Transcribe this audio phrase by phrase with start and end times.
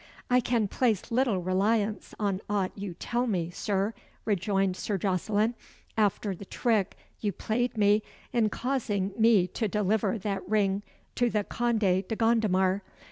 [0.31, 3.93] "I can place little reliance on aught you tell me, Sir,"
[4.25, 5.53] rejoined Sir Jocelyn,
[5.95, 8.01] "after the trick you played me
[8.33, 10.81] in causing me to deliver that ring
[11.13, 12.81] to the Conde de Gondomar.